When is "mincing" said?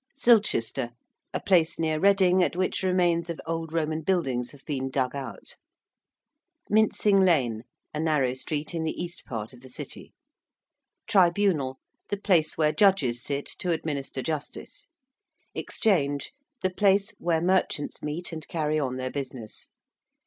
6.71-7.19